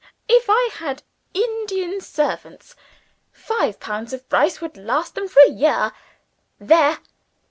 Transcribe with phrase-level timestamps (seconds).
[0.27, 1.03] If I had
[1.35, 2.75] Indian servants,
[3.31, 5.91] five pounds of rice would last them for a year.
[6.59, 6.97] There!